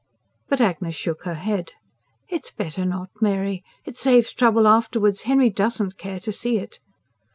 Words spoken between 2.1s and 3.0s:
"It's better